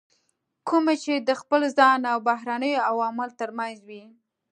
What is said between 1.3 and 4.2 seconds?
خپل ځان او بهرنیو عواملو ترمنځ وي.